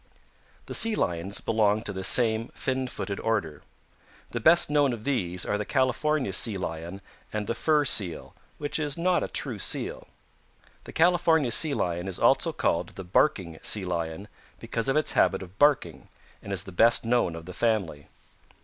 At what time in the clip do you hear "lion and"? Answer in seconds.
6.57-7.45